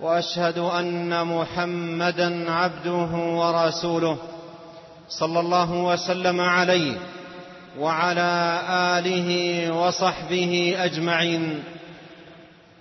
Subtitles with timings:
[0.00, 4.16] وأشهد أن محمدا عبده ورسوله
[5.08, 6.96] صلى الله وسلم عليه
[7.78, 11.64] وعلى آله وصحبه أجمعين.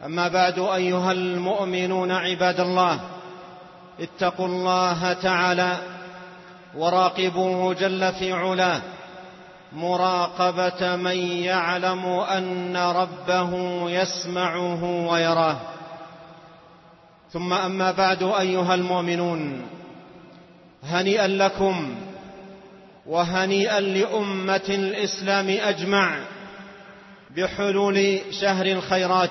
[0.05, 2.99] أما بعد أيها المؤمنون عباد الله
[3.99, 5.77] اتقوا الله تعالى
[6.77, 8.81] وراقبوه جل في علاه.
[9.73, 13.51] مراقبة من يعلم أن ربه
[13.89, 15.55] يسمعه ويراه.
[17.33, 19.61] ثم أما بعد أيها المؤمنون
[20.83, 21.95] هنيئا لكم
[23.05, 26.19] وهنيئا لأمة الإسلام أجمع
[27.35, 29.29] بحلول شهر الخيرات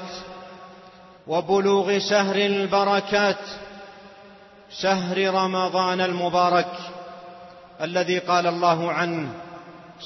[1.26, 3.38] وبلوغ شهر البركات
[4.80, 6.72] شهر رمضان المبارك
[7.82, 9.28] الذي قال الله عنه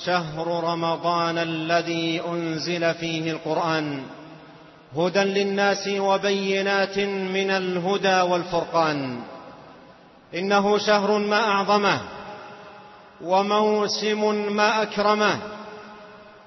[0.05, 4.03] شهر رمضان الذي أنزل فيه القرآن.
[4.97, 9.21] هدى للناس وبينات من الهدى والفرقان.
[10.35, 12.01] إنه شهر ما أعظمه
[13.25, 15.39] وموسم ما أكرمه.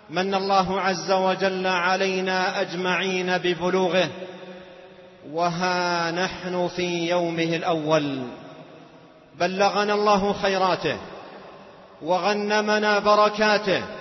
[0.10, 4.08] من الله عز وجل علينا أجمعين ببلوغه.
[5.32, 8.24] وها نحن في يومه الأول.
[9.40, 10.98] بلغنا الله خيراته.
[12.02, 13.99] وغنمنا بركاته.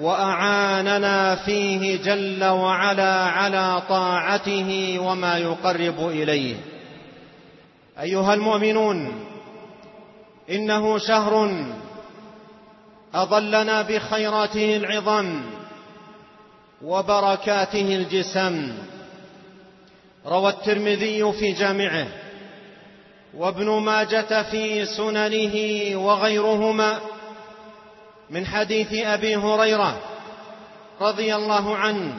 [0.00, 6.56] وأعاننا فيه جل وعلا على طاعته وما يقرب إليه.
[8.00, 9.24] أيها المؤمنون
[10.50, 11.64] إنه شهر
[13.14, 15.42] اظلنا بخيراته العظام
[16.82, 18.72] وبركاته الجسم.
[20.26, 22.06] روى الترمذي في جامعه
[23.34, 25.56] وابن ماجه في سننه
[25.96, 27.00] وغيرهما
[28.32, 30.00] من حديث أبي هريرة
[31.00, 32.14] رضي الله عنه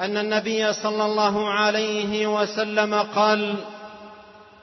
[0.00, 3.54] أن النبي صلى الله عليه وسلم قال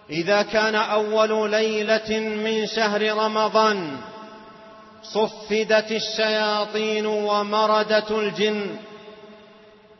[0.10, 3.98] إذا كان أول ليلة من شهر رمضان
[5.04, 8.76] صفدت الشياطين ومردت الجن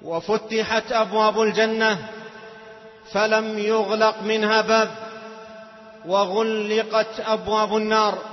[0.02, 1.98] وفتحت أبواب الجنة
[3.12, 4.90] فلم يغلق منها باب
[6.06, 8.33] وغلقت أبواب النار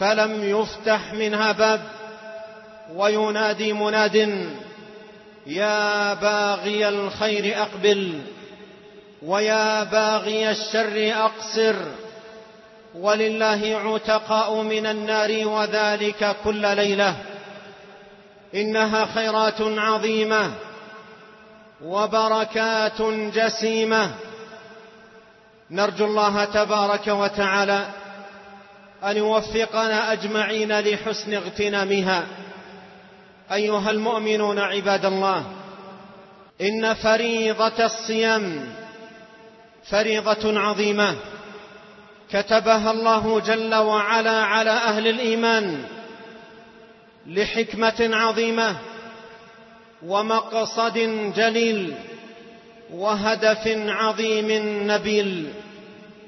[0.00, 1.80] فلم يفتح منها باب.
[2.94, 4.48] وينادي مناد
[5.46, 8.20] يا باغي الخير أقبل
[9.22, 11.74] ويا باغي الشر أقصر
[12.94, 17.16] ولله عتقاء من النار وذلك كل ليلة.
[18.54, 20.50] إنها خيرات عظيمة
[21.84, 23.02] وبركات
[23.34, 24.14] جسيمة.
[25.70, 27.86] نرجو الله تبارك وتعالى
[29.04, 32.26] أن يوفقنا أجمعين لحسن اغتنامها.
[33.52, 35.44] أيها المؤمنون عباد الله
[36.60, 38.74] إن فريضة الصيام
[39.90, 41.16] فريضة عظيمة.
[42.30, 45.84] كتبها الله جل وعلا على أهل الإيمان
[47.26, 48.76] لحكمة عظيمة
[50.06, 50.98] ومقصد
[51.36, 51.94] جليل
[52.92, 54.46] وهدف عظيم
[54.90, 55.52] نبيل.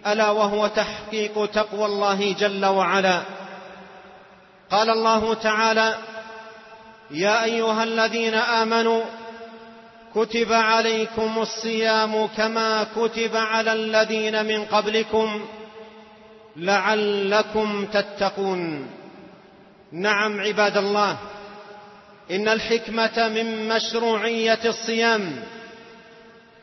[0.06, 3.22] ألا وهو تحقيق تقوى الله جل وعلا.
[4.71, 5.94] قال الله تعالى
[7.11, 9.03] يا أيها الذين آمنوا
[10.15, 15.41] كتب عليكم الصيام كما كتب على الذين من قبلكم
[16.56, 18.91] لعلكم تتقون.
[19.93, 21.17] نعم عباد الله
[22.31, 25.44] إن الحكمة من مشروعية الصيام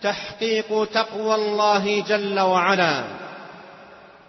[0.02, 3.04] تحقيق تقوى الله جل وعلا.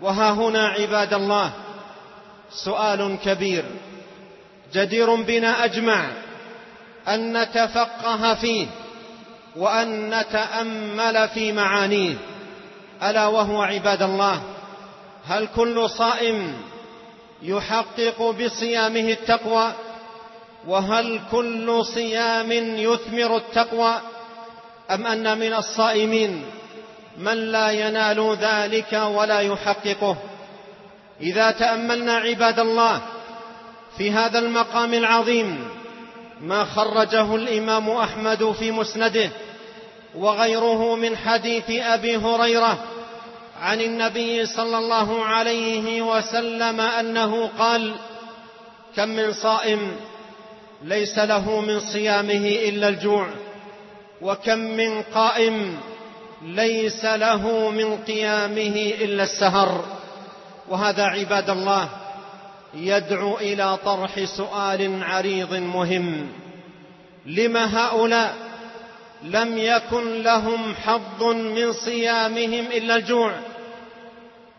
[0.00, 1.52] وها هنا عباد الله
[2.50, 3.64] سؤال كبير
[4.74, 6.08] جدير بنا أجمع
[7.08, 8.66] أن نتفقه فيه
[9.56, 12.14] وأن نتأمل في معانيه.
[13.02, 14.42] ألا وهو عباد الله
[15.26, 16.54] هل كل صائم
[17.42, 19.72] يحقق بصيامه التقوى؟
[20.66, 23.94] وهل كل صيام يثمر التقوى؟
[24.90, 26.44] أم أن من الصائمين
[27.18, 30.16] من لا ينال ذلك ولا يحققه.
[31.20, 33.00] إذا تأملنا عباد الله
[33.98, 35.68] في هذا المقام العظيم
[36.40, 39.30] ما خرجه الإمام أحمد في مسنده
[40.14, 42.78] وغيره من حديث أبي هريرة
[43.60, 47.94] عن النبي صلى الله عليه وسلم أنه قال
[48.96, 49.96] كم من صائم
[50.82, 53.28] ليس له من صيامه إلا الجوع
[54.22, 55.78] وكم من قائم
[56.42, 59.84] ليس له من قيامه إلا السهر.
[60.68, 61.88] وهذا عباد الله
[62.74, 66.28] يدعو إلى طرح سؤال عريض مهم.
[67.26, 68.34] لم هؤلاء
[69.22, 73.32] لم يكن لهم حظ من صيامهم إلا الجوع؟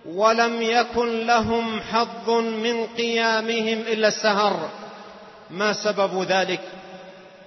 [0.06, 4.70] ولم يكن لهم حظ من قيامهم إلا السهر.
[5.50, 6.62] ما سبب ذلك؟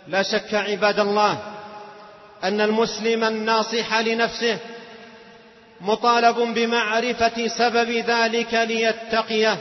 [0.08, 1.38] لا شك عباد الله
[2.44, 4.58] أن المسلم الناصح لنفسه
[5.80, 9.58] مطالب بمعرفة سبب ذلك ليتقيه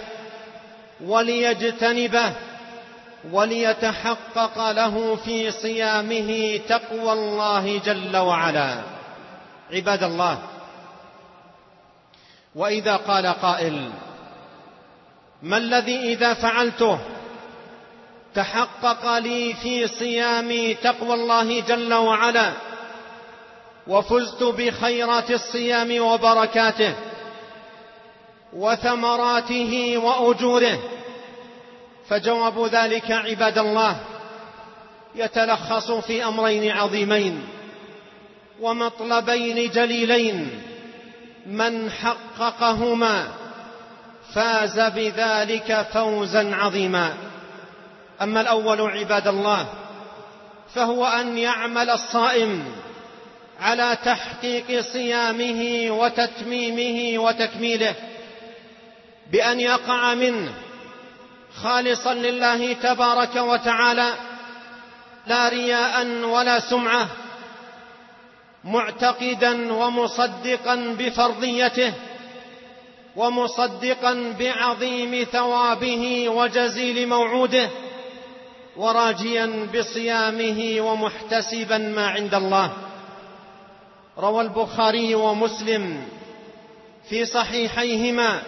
[1.06, 2.33] وليجتنبه
[3.31, 8.81] وليتحقق له في صيامه تقوى الله جل وعلا.
[9.72, 10.39] عباد الله
[12.56, 13.92] وإذا قال قائل
[15.42, 17.00] ما الذي إذا فعلته
[18.36, 22.71] تحقق لي في صيامي تقوى الله جل وعلا؟
[23.88, 26.94] وفزت بخيرات الصيام وبركاته
[28.54, 30.80] وثمراته وأجوره.
[32.07, 33.95] فجواب ذلك عباد الله
[35.16, 37.48] يتلخص في أمرين عظيمين.
[38.60, 40.62] ومطلبين جليلين.
[41.45, 43.27] من حققهما
[44.34, 47.13] فاز بذلك فوزا عظيما.
[48.22, 49.66] أما الأول عباد الله
[50.75, 52.66] فهو أن يعمل الصائم
[53.62, 57.96] على تحقيق صيامه وتتميمه وتكميله
[59.31, 60.54] بأن يقع منه
[61.56, 64.13] خالصا لله تبارك وتعالى
[65.28, 67.08] لا رياء ولا سمعة
[68.63, 71.94] معتقدا ومصدقا بفرضيته
[73.16, 77.69] ومصدقا بعظيم ثوابه وجزيل موعوده
[78.78, 82.72] وراجيا بصيامه ومحتسبا ما عند الله.
[84.18, 86.04] روى البخاري ومسلم
[87.10, 88.42] في صحيحيهما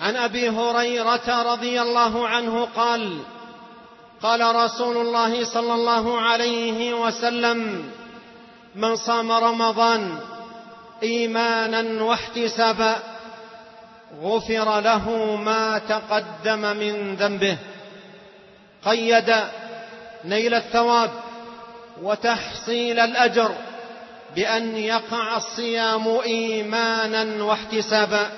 [0.00, 3.18] عن أبي هريرة رضي الله عنه قال
[4.22, 7.90] قال رسول الله صلى الله عليه وسلم
[8.74, 10.18] من صام رمضان
[11.02, 12.96] إيمانا واحتسابا
[14.22, 17.58] غفر له ما تقدم من ذنبه
[18.84, 19.34] قيد
[20.24, 21.10] نيل الثواب
[22.02, 23.54] وتحصيل الأجر
[24.36, 28.30] بأن يقع الصيام إيمانا واحتسابا.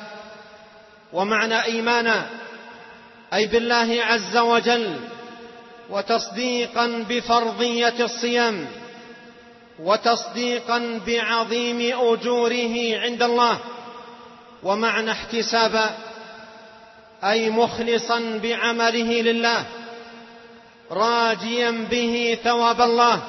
[1.13, 2.27] ومعنى إيمانا
[3.35, 5.01] أي بالله عز وجل
[5.91, 8.67] وتصديقا بفرضية الصيام
[9.79, 13.59] وتصديقا بعظيم أجوره عند الله.
[14.63, 15.91] ومعنى احتسابا
[17.25, 19.65] أي مخلصا بعمله لله
[20.91, 23.23] راجيا به ثواب الله.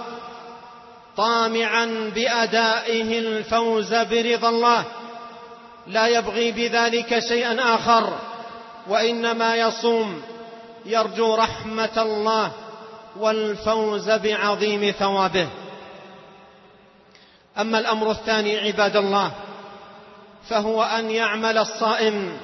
[1.18, 4.86] طامعا بأدائه الفوز برضا الله.
[5.88, 8.14] لا يبغي بذلك شيئا آخر
[8.88, 10.22] وإنما يصوم
[10.86, 12.52] يرجو رحمة الله
[13.20, 15.48] والفوز بعظيم ثوابه.
[17.60, 19.32] أما الأمر الثاني عباد الله
[20.50, 22.38] فهو أن يعمل الصائم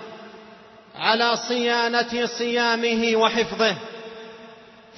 [0.96, 3.76] على صيانة صيامه وحفظه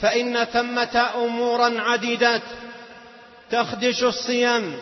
[0.01, 2.41] فإن ثمة امورا عديدات
[3.51, 4.73] تخدش الصيام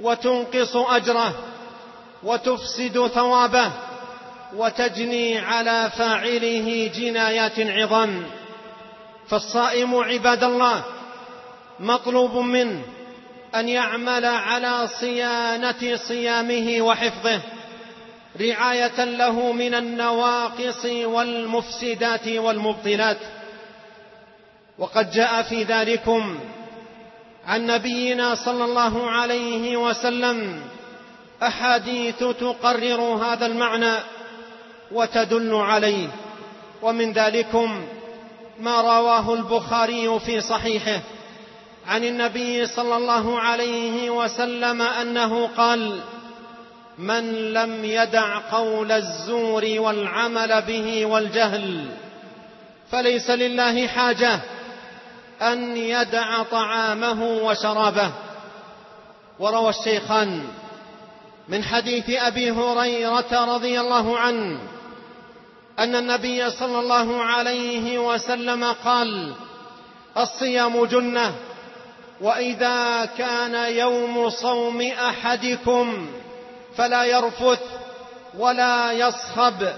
[0.00, 1.34] وتنقص أجره
[2.22, 3.72] وتفسد ثوابه
[4.56, 8.24] وتجني على فاعله جنايات عظام.
[9.28, 10.84] فالصائم عباد الله
[11.80, 12.82] مطلوب منه
[13.54, 17.40] أن يعمل على صيانة صيامه وحفظه
[18.40, 23.18] رعاية له من النواقص والمفسدات والمبطلات.
[24.78, 26.38] وقد جاء في ذلكم
[27.46, 30.62] عن نبينا صلى الله عليه وسلم
[31.42, 33.94] أحاديث تقرر هذا المعنى
[34.92, 36.08] وتدل عليه.
[36.82, 37.84] ومن ذلكم
[38.60, 41.00] ما رواه البخاري في صحيحه
[41.88, 46.00] عن النبي صلى الله عليه وسلم أنه قال
[46.98, 51.86] من لم يدع قول الزور والعمل به والجهل
[52.90, 54.40] فليس لله حاجة
[55.42, 58.12] أن يدع طعامه وشرابه.
[59.38, 60.44] وروى الشيخان
[61.48, 64.58] من حديث أبي هريرة رضي الله عنه
[65.78, 69.34] أن النبي صلى الله عليه وسلم قال
[70.16, 71.34] الصيام جنة
[72.20, 76.10] وإذا كان يوم صوم أحدكم
[76.76, 77.60] فلا يرفث
[78.38, 79.68] ولا يصخب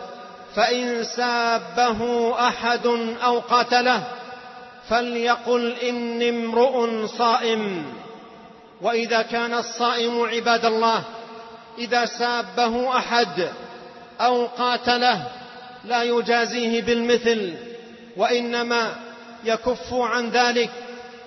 [0.56, 2.86] فإن سابه أحد
[3.24, 4.02] أو قاتله
[4.88, 7.84] فليقل إني امرؤ صائم.
[8.82, 11.04] وإذا كان الصائم عباد الله
[11.78, 13.48] إذا سابه أحد
[14.20, 15.26] أو قاتله
[15.84, 17.54] لا يجازيه بالمثل
[18.16, 18.94] وإنما
[19.44, 20.70] يكف عن ذلك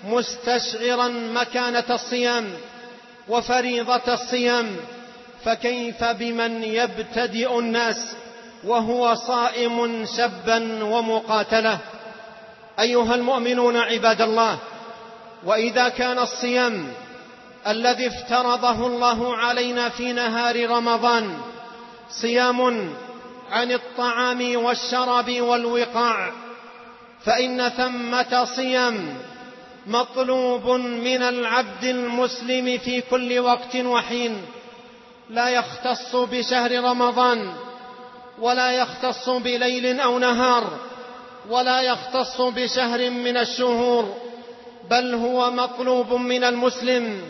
[0.04, 2.54] مستشعرا مكانة الصيام
[3.30, 4.76] وفريضة الصيام.
[5.46, 8.16] فكيف بمن يبتدئ الناس
[8.64, 11.78] وهو صائم شبا ومقاتله؟
[12.80, 14.60] أيها المؤمنون عباد الله
[15.44, 16.94] وإذا كان الصيام
[17.68, 21.38] الذي افترضه الله علينا في نهار رمضان
[22.10, 22.90] صيام
[23.52, 26.32] عن الطعام والشرب والوقاع
[27.26, 29.18] فإن ثمة صيام
[29.88, 34.46] مطلوب من العبد المسلم في كل وقت وحين.
[35.30, 37.54] لا يختص بشهر رمضان
[38.40, 40.80] ولا يختص بليل أو نهار.
[41.50, 44.14] ولا يختص بشهر من الشهور
[44.90, 47.22] بل هو مطلوب من المسلم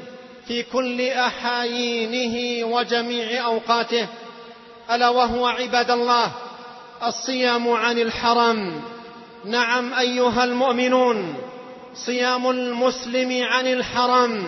[0.48, 4.08] في كل أحايينه وجميع أوقاته
[4.92, 6.32] ألا وهو عباد الله
[7.04, 8.82] الصيام عن الحرام
[9.46, 11.36] نعم أيها المؤمنون
[11.94, 14.44] صيام المسلم عن الحرام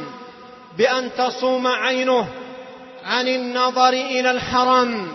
[0.78, 2.28] بأن تصوم عينه
[3.06, 5.08] عن النظر إلى الحرام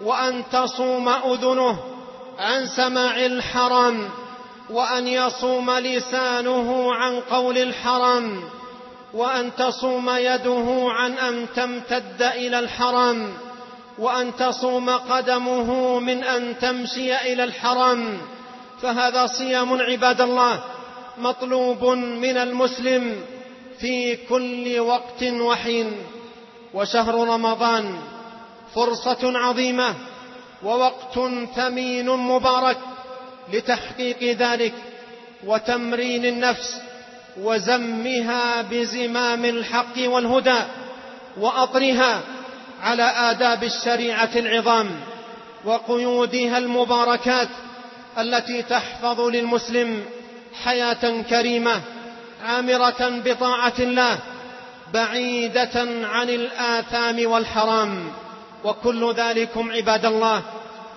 [0.00, 1.87] وأن تصوم أذنه
[2.38, 4.08] عن سماع الحرام
[4.70, 8.42] وأن يصوم لسانه عن قول الحرام
[9.14, 13.32] وأن تصوم يده عن أن تمتد إلى الحرام
[13.98, 18.18] وأن تصوم قدمه من أن تمشي إلى الحرام
[18.82, 20.60] فهذا صيام عباد الله
[21.18, 23.20] مطلوب من المسلم
[23.78, 25.92] في كل وقت وحين.
[26.74, 27.98] وشهر رمضان
[28.74, 29.94] فرصة عظيمة
[30.62, 31.18] ووقت
[31.56, 32.78] ثمين مبارك
[33.52, 34.72] لتحقيق ذلك
[35.44, 36.76] وتمرين النفس
[37.40, 40.60] وزمها بزمام الحق والهدى
[41.36, 42.20] وأطرها
[42.82, 44.90] على آداب الشريعة العظام
[45.64, 47.48] وقيودها المباركات
[48.18, 50.04] التي تحفظ للمسلم
[50.64, 51.80] حياة كريمة
[52.44, 54.18] عامرة بطاعة الله
[54.94, 58.12] بعيدة عن الآثام والحرام.
[58.64, 60.42] وكل ذلكم عباد الله.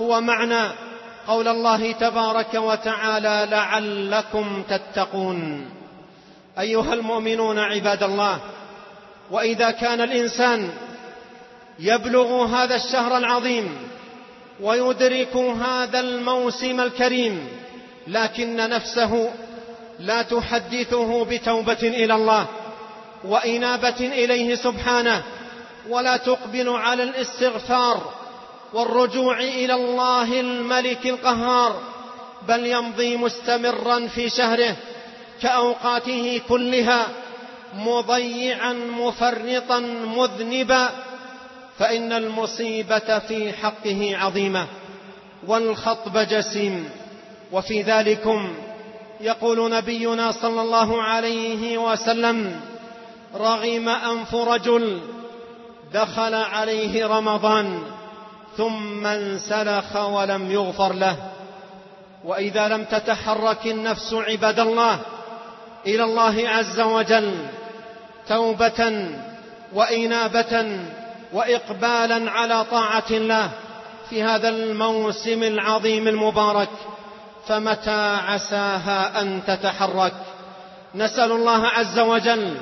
[0.01, 0.71] هو معنى
[1.27, 5.69] قول الله تبارك وتعالى لعلكم تتقون.
[6.59, 8.39] أيها المؤمنون عباد الله
[9.31, 10.69] وإذا كان الإنسان
[11.79, 13.77] يبلغ هذا الشهر العظيم
[14.61, 17.47] ويدرك هذا الموسم الكريم
[18.07, 19.31] لكن نفسه
[19.99, 22.47] لا تحدثه بتوبة إلى الله
[23.23, 25.23] وإنابة إليه سبحانه
[25.89, 28.13] ولا تقبل على الاستغفار
[28.73, 31.81] والرجوع إلى الله الملك القهار
[32.47, 34.75] بل يمضي مستمرا في شهره
[35.41, 37.07] كأوقاته كلها
[37.75, 39.79] مضيعا مفرطا
[40.17, 40.89] مذنبا
[41.79, 44.67] فإن المصيبة في حقه عظيمة
[45.47, 46.89] والخطب جسيم.
[47.51, 48.53] وفي ذلكم
[49.21, 52.61] يقول نبينا صلى الله عليه وسلم
[53.35, 55.01] رغم أنف رجل
[55.93, 57.83] دخل عليه رمضان
[58.57, 61.15] ثم انسلخ ولم يغفر له.
[62.23, 64.99] وإذا لم تتحرك النفس عباد الله
[65.85, 67.33] إلى الله عز وجل
[68.29, 69.07] توبة
[69.73, 70.79] وإنابة
[71.33, 73.49] وإقبالا على طاعة الله
[74.09, 76.69] في هذا الموسم العظيم المبارك
[77.47, 80.13] فمتى عساها أن تتحرك؟
[80.95, 82.57] نسأل الله عز وجل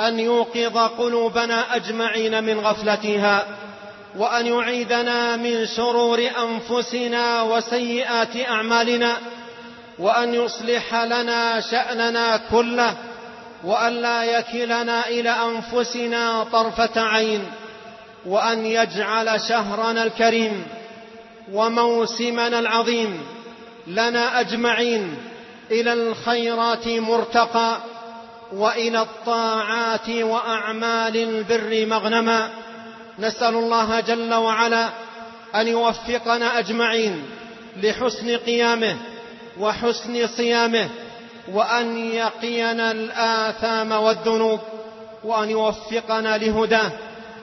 [0.00, 3.46] أن يوقظ قلوبنا أجمعين من غفلتها
[4.16, 9.16] وأن يعيدنا من شرور أنفسنا وسيئات أعمالنا
[9.98, 12.94] وأن يصلح لنا شأننا كله
[13.64, 17.44] وأن لا يكلنا إلى أنفسنا طرفة عين
[18.26, 20.66] وأن يجعل شهرنا الكريم
[21.52, 23.22] وموسمنا العظيم
[23.86, 25.16] لنا أجمعين
[25.70, 27.78] إلى الخيرات مرتقى.
[28.54, 32.50] وإلى الطاعات وأعمال البر مغنما.
[33.18, 34.88] نسأل الله جل وعلا
[35.54, 37.22] أن يوفقنا أجمعين
[37.82, 38.96] لحسن قيامه
[39.60, 40.88] وحسن صيامه
[41.52, 44.60] وأن يقينا الآثام والذنوب
[45.24, 46.92] وأن يوفقنا لهداه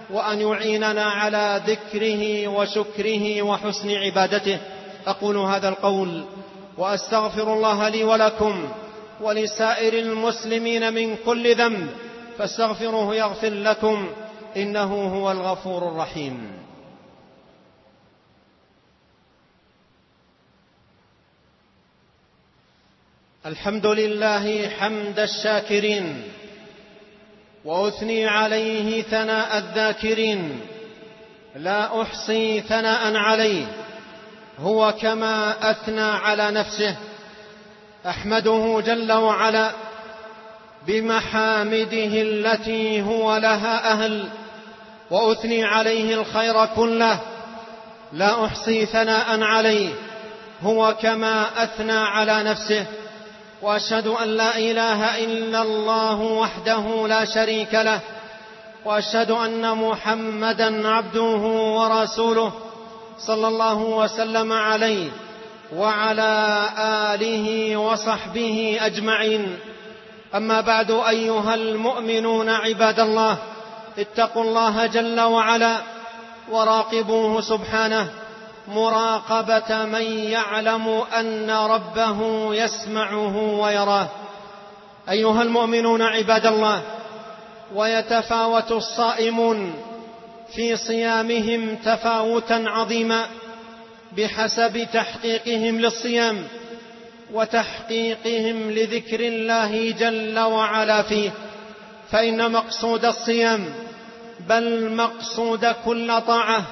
[0.09, 4.57] وأن يعيننا على ذكره وشكره وحسن عبادته.
[5.07, 6.23] أقول هذا القول
[6.77, 8.69] وأستغفر الله لي ولكم
[9.21, 11.89] ولسائر المسلمين من كل ذنب
[12.37, 14.11] فاستغفروه يغفر لكم
[14.57, 16.61] إنه هو الغفور الرحيم.
[23.45, 26.23] الحمد لله حمد الشاكرين
[27.65, 30.59] وأثني عليه ثناء الذاكرين
[31.55, 33.65] لا أحصي ثناء عليه
[34.59, 37.10] هو كما أثنى على نفسه.
[38.07, 39.71] أحمده جل وعلا
[40.87, 44.29] بمحامده التي هو لها أهل
[45.11, 47.19] وأثني عليه الخير كله
[48.13, 49.89] لا أحصي ثناء عليه
[50.63, 52.85] هو كما أثنى على نفسه
[53.61, 57.99] وأشهد أن لا إله إلا الله وحده لا شريك له
[58.85, 61.41] وأشهد أن محمدا عبده
[61.77, 62.53] ورسوله
[63.19, 65.09] صلى الله وسلم عليه.
[65.75, 66.69] وعلى
[67.13, 69.59] آله وصحبه أجمعين.
[70.35, 73.37] أما بعد أيها المؤمنون عباد الله
[73.99, 75.77] اتقوا الله جل وعلا
[76.51, 78.09] وراقبوه سبحانه.
[78.67, 80.01] مراقبة من
[80.31, 82.19] يعلم أن ربه
[82.55, 84.07] يسمعه ويراه.
[85.09, 86.81] أيها المؤمنون عباد الله
[87.75, 89.73] ويتفاوت الصائمون
[90.55, 93.25] في صيامهم تفاوتا عظيما.
[94.17, 96.47] بحسب تحقيقهم للصيام
[97.33, 101.31] وتحقيقهم لذكر الله جل وعلا فيه
[102.11, 103.65] فإن مقصود الصيام
[104.39, 106.63] بل مقصود كل طاعة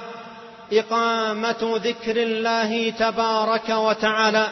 [0.72, 4.48] إقامة ذكر الله تبارك وتعالى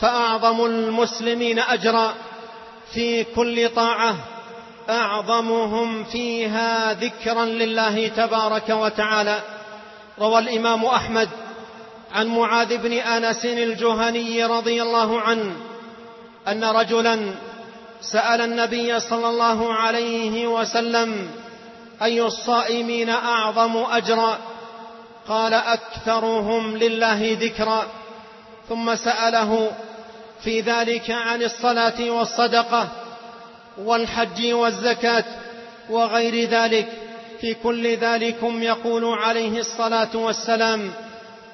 [0.00, 2.14] فأعظم المسلمين أجرا
[2.92, 4.16] في كل طاعة
[4.90, 9.40] أعظمهم فيها ذكرا لله تبارك وتعالى.
[10.18, 11.28] روى الإمام أحمد
[12.14, 15.52] عن معاذ بن أنس الجهني رضي الله عنه
[16.48, 17.34] أن رجلا
[18.00, 21.30] سأل النبي صلى الله عليه وسلم
[22.02, 24.38] أي الصائمين أعظم اجرا
[25.28, 27.86] قال أكثرهم لله ذكرا
[28.68, 29.70] ثم سأله
[30.44, 32.88] في ذلك عن الصلاة والصدقة
[33.78, 35.24] والحج والزكاة
[35.90, 36.88] وغير ذلك.
[37.40, 40.92] في كل ذلكم يقول عليه الصلاة والسلام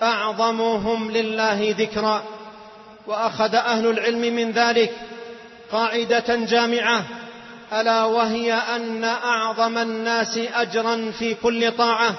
[0.02, 2.22] أعظمهم لله ذكرا
[3.06, 4.92] وأخذ أهل العلم من ذلك
[5.72, 7.04] قاعدة جامعة
[7.72, 12.14] ألا وهي أن أعظم الناس أجرا في كل طاعة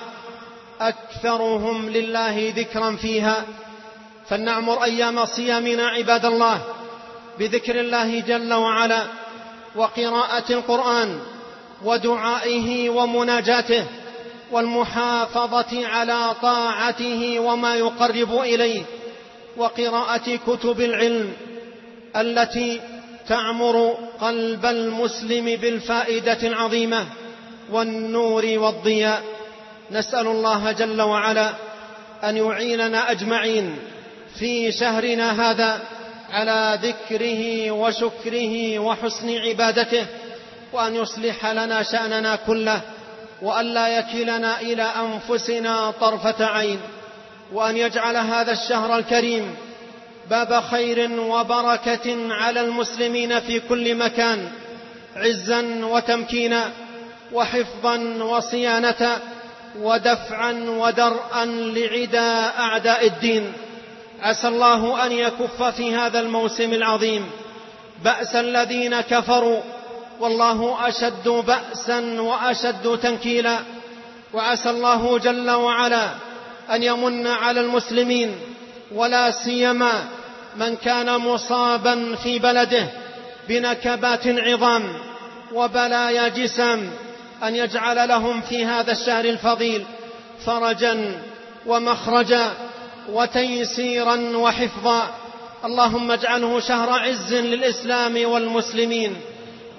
[0.81, 3.45] أكثرهم لله ذكرا فيها.
[4.29, 6.61] فلنعمر أيام صيامنا عباد الله
[7.39, 9.03] بذكر الله جل وعلا
[9.75, 11.19] وقراءة القرآن
[11.83, 13.85] ودعائه ومناجاته.
[14.51, 18.81] والمحافظة على طاعته وما يقرب إليه
[19.57, 21.33] وقراءة كتب العلم
[22.15, 22.81] التي
[23.27, 27.05] تعمر قلب المسلم بالفائدة العظيمة
[27.71, 29.23] والنور والضياء.
[29.91, 31.53] نسأل الله جل وعلا
[32.23, 33.75] أن يعيننا أجمعين
[34.39, 35.81] في شهرنا هذا
[36.31, 40.05] على ذكره وشكره وحسن عبادته
[40.73, 42.81] وأن يصلح لنا شأننا كله
[43.41, 46.79] وأن لا يكلنا إلى أنفسنا طرفة عين
[47.53, 49.55] وأن يجعل هذا الشهر الكريم
[50.29, 54.47] باب خير وبركة على المسلمين في كل مكان
[55.15, 56.71] عزا وتمكينا
[57.33, 59.19] وحفظا وصيانة
[59.79, 62.19] ودفعا ودرءا لعدى
[62.59, 63.53] أعداء الدين.
[64.21, 67.29] عسى الله أن يكف في هذا الموسم العظيم
[68.03, 69.61] بأس الذين كفروا
[70.21, 73.57] والله أشد بأسا وأشد تنكيلا.
[74.33, 76.09] وعسى الله جل وعلا
[76.71, 78.35] أن يمن على المسلمين
[78.91, 79.91] ولا سيما
[80.55, 82.87] من كان مصابا في بلده
[83.49, 84.83] بنكبات عظام
[85.53, 86.91] وبلايا جسام
[87.43, 89.85] أن يجعل لهم في هذا الشهر الفضيل
[90.45, 91.21] فرجا
[91.65, 92.53] ومخرجا
[93.09, 95.15] وتيسيرا وحفظا.
[95.65, 99.15] اللهم اجعله شهر عز للإسلام والمسلمين.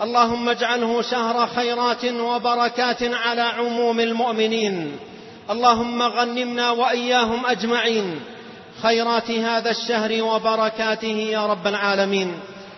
[0.00, 4.96] اللهم اجعله شهر خيرات وبركات على عموم المؤمنين.
[5.50, 8.20] اللهم غنمنا وإياهم أجمعين.
[8.82, 12.34] خيرات هذا الشهر وبركاته يا رب العالمين.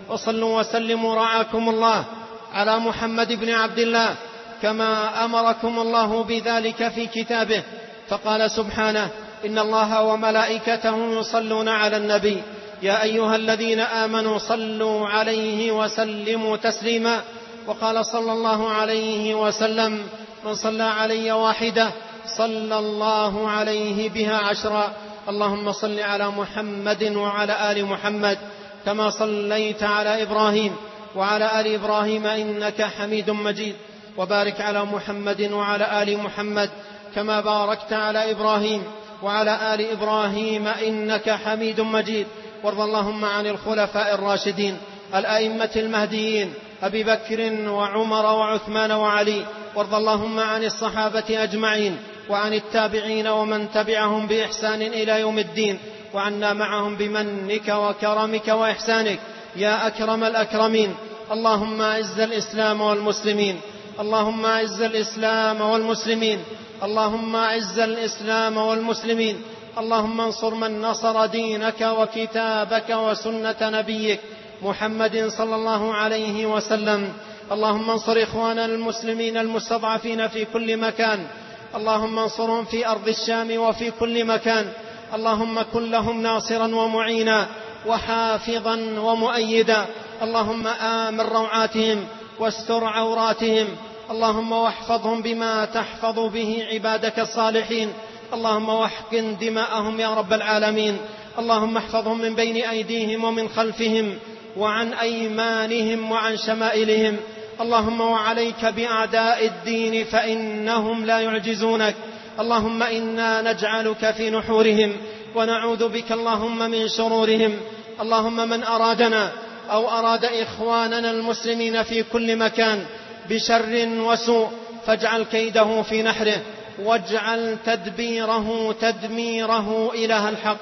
[0.08, 2.04] وصلوا وسلموا رعاكم الله
[2.52, 4.14] على محمد بن عبد الله
[4.62, 7.62] كما أمركم الله بذلك في كتابه.
[8.08, 9.08] فقال سبحانه
[9.46, 12.42] إن الله وملائكته يصلون على النبي.
[12.82, 17.22] يا أيها الذين آمنوا صلوا عليه وسلموا تسليما.
[17.66, 20.02] وقال صلى الله عليه وسلم
[20.44, 21.90] من صلى علي واحدة
[22.38, 24.92] صلى الله عليه بها عشرا.
[25.28, 28.38] اللهم صل على محمد وعلى آل محمد
[28.84, 30.76] كما صليت على إبراهيم
[31.16, 33.74] وعلى آل إبراهيم إنك حميد مجيد.
[34.16, 36.70] وبارك على محمد وعلى آل محمد
[37.14, 38.82] كما باركت على إبراهيم
[39.22, 42.26] وعلى آل إبراهيم إنك حميد مجيد.
[42.64, 44.78] وارض اللهم عن الخلفاء الراشدين
[45.14, 51.96] الأئمة المهديين أبي بكر وعمر وعثمان وعلي وارض اللهم عن الصحابة أجمعين
[52.28, 55.78] وعن التابعين ومن تبعهم بإحسان إلى يوم الدين
[56.14, 59.18] وعنا معهم بمنك وكرمك وإحسانك
[59.56, 60.94] يا أكرم الأكرمين.
[61.32, 63.60] اللهم أعز الإسلام والمسلمين.
[64.00, 66.38] اللهم أعز الإسلام والمسلمين.
[66.82, 69.42] اللهم أعز الإسلام والمسلمين.
[69.78, 74.20] اللهم انصر من نصر دينك وكتابك وسنة نبيك
[74.62, 77.12] محمد صلى الله عليه وسلم.
[77.52, 81.26] اللهم انصر اخواننا المسلمين المستضعفين في كل مكان.
[81.74, 84.72] اللهم انصرهم في أرض الشام وفي كل مكان.
[85.14, 87.46] اللهم كن لهم ناصرا ومعينا
[87.86, 89.86] وحافظا ومؤيدا.
[90.22, 92.06] اللهم آمن روعاتهم
[92.38, 93.66] واستر عوراتهم.
[94.10, 97.92] اللهم واحفظهم بما تحفظ به عبادك الصالحين.
[98.32, 100.96] اللهم واحقن دماءهم يا رب العالمين.
[101.38, 104.18] اللهم احفظهم من بين أيديهم ومن خلفهم
[104.56, 107.16] وعن أيمانهم وعن شمائلهم.
[107.60, 111.94] اللهم وعليك بأعداء الدين فإنهم لا يعجزونك.
[112.40, 114.92] اللهم إنا نجعلك في نحورهم
[115.34, 117.52] ونعوذ بك اللهم من شرورهم.
[118.00, 119.32] اللهم من أرادنا
[119.70, 122.84] أو أراد إخواننا المسلمين في كل مكان
[123.30, 124.48] بشر وسوء
[124.86, 126.40] فاجعل كيده في نحره.
[126.78, 130.56] واجعل تدبيره تدميره إله الحق.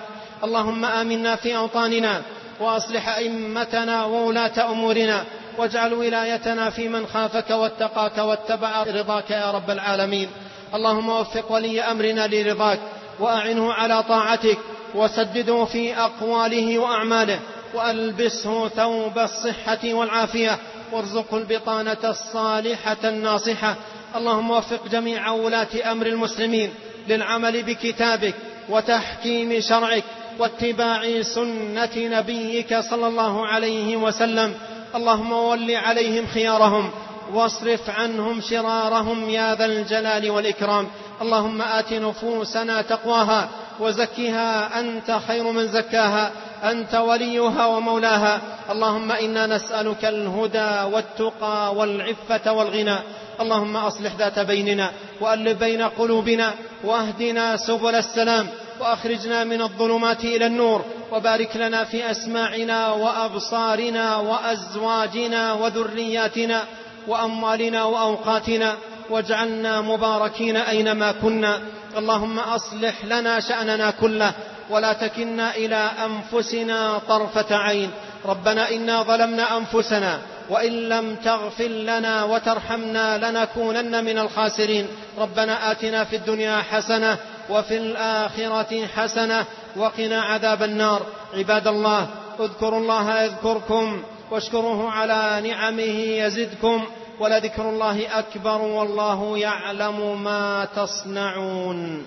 [0.44, 2.22] اللهم آمنا في أوطاننا
[2.60, 5.24] وأصلح أئمتنا وولاة أمورنا.
[5.58, 10.28] واجعل ولايتنا في من خافك واتقاك واتبع رضاك يا رب العالمين.
[10.74, 12.78] اللهم وفق ولي أمرنا لرضاك
[13.20, 14.58] وأعنه على طاعتك.
[14.94, 17.38] وسدده في أقواله وأعماله.
[17.74, 20.58] وألبسه ثوب الصحة والعافية.
[20.92, 23.76] وارزقه البطانة الصالحة الناصحة.
[24.16, 26.70] اللهم وفق جميع ولاة أمر المسلمين
[27.08, 28.34] للعمل بكتابك
[28.68, 30.04] وتحكيم شرعك
[30.38, 34.54] واتباع سنة نبيك صلى الله عليه وسلم.
[34.94, 36.90] اللهم ول عليهم خيارهم
[37.32, 40.86] واصرف عنهم شرارهم يا ذا الجلال والإكرام.
[41.22, 43.48] اللهم آت نفوسنا تقواها
[43.80, 46.32] وزكها أنت خير من زكاها
[46.64, 48.40] أنت وليها ومولاها.
[48.70, 52.98] اللهم إنا نسألك الهدى والتقى والعفة والغنى.
[53.40, 54.90] اللهم أصلح ذات بيننا
[55.20, 56.52] وألف بين قلوبنا
[56.84, 58.48] وأهدنا سبل السلام
[58.80, 66.62] وأخرجنا من الظلمات إلى النور وبارك لنا في أسماعنا وأبصارنا وأزواجنا وذرياتنا
[67.08, 68.74] وأموالنا وأوقاتنا
[69.10, 71.60] واجعلنا مباركين أينما كنا
[71.96, 74.32] اللهم أصلح لنا شأننا كله
[74.70, 77.90] ولا تكلنا إلى أنفسنا طرفة عين
[78.24, 80.18] ربنا إنا ظلمنا أنفسنا
[80.50, 84.86] وإن لم تغفر لنا وترحمنا لنكونن من الخاسرين.
[85.18, 87.18] ربنا آتنا في الدنيا حسنة
[87.50, 89.44] وفي الآخرة حسنة
[89.76, 91.02] وقنا عذاب النار.
[91.34, 92.08] عباد الله
[92.40, 96.86] اذكروا الله يذكركم واشكروه على نعمه يزدكم
[97.20, 102.06] ولذكر الله أكبر والله يعلم ما تصنعون.